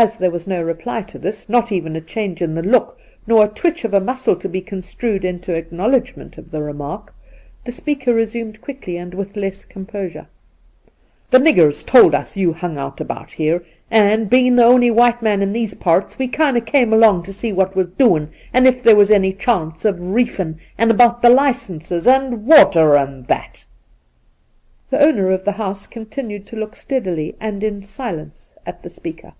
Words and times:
Induna 0.00 0.06
Nairn 0.06 0.10
83 0.10 0.16
As 0.16 0.18
there 0.20 0.30
was 0.30 0.46
no 0.46 0.62
reply 0.62 1.02
to 1.02 1.18
this, 1.18 1.48
not 1.48 1.72
even 1.72 1.96
a 1.96 2.00
change 2.00 2.40
in 2.40 2.54
the 2.54 2.62
look 2.62 3.00
nor 3.26 3.44
a 3.44 3.48
twitch 3.48 3.84
of 3.84 3.92
a 3.92 3.98
muscle 3.98 4.36
to 4.36 4.48
be 4.48 4.60
construed 4.60 5.24
into 5.24 5.56
acknowledgment 5.56 6.38
of 6.38 6.52
the 6.52 6.62
remark, 6.62 7.12
the 7.64 7.72
speaker 7.72 8.14
resumed 8.14 8.60
quickly 8.60 8.96
and 8.96 9.12
with 9.12 9.34
less 9.36 9.64
com 9.64 9.86
posure:' 9.86 10.28
The 11.32 11.38
niggers 11.38 11.84
told 11.84 12.14
us 12.14 12.36
you 12.36 12.52
hung 12.52 12.78
out 12.78 13.00
about 13.00 13.32
here, 13.32 13.64
and, 13.90 14.30
bein' 14.30 14.54
the 14.54 14.62
only 14.62 14.88
white 14.92 15.20
man 15.20 15.42
in 15.42 15.52
these 15.52 15.74
parts, 15.74 16.16
we 16.16 16.28
kind 16.28 16.54
0' 16.56 16.64
came 16.64 16.92
along 16.92 17.24
to 17.24 17.32
see 17.32 17.52
what 17.52 17.74
was 17.74 17.88
doin', 17.98 18.28
and 18.52 18.68
if 18.68 18.84
there 18.84 18.94
was 18.94 19.10
any 19.10 19.32
chance 19.32 19.84
of 19.84 19.96
reefin', 19.98 20.58
and 20.76 20.92
about 20.92 21.22
the 21.22 21.30
licenses 21.30 22.06
and 22.06 22.46
water 22.46 22.94
and 22.94 23.26
that.' 23.26 23.64
The 24.90 25.00
owner 25.00 25.32
of 25.32 25.44
the 25.44 25.52
house 25.58 25.88
continued 25.88 26.46
to 26.46 26.56
look 26.56 26.76
steadily 26.76 27.34
and 27.40 27.64
in 27.64 27.82
silence 27.82 28.54
at 28.64 28.84
the 28.84 28.90
speaker. 28.90 29.32